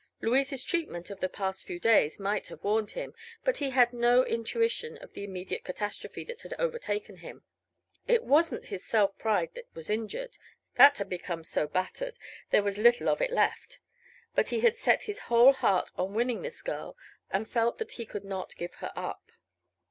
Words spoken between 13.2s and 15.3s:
it left; but he had set his